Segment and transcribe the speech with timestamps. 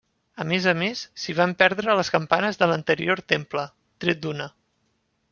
[0.43, 3.67] A més a més, s'hi van perdre les campanes de l'anterior temple,
[4.07, 4.49] tret d'una.